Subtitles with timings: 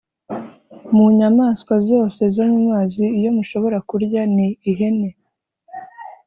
[0.95, 5.09] mu nyamaswa zose zo mu mazi, iyo mushobora kurya ni ihene: